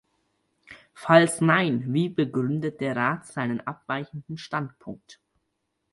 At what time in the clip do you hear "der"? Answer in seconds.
2.81-2.95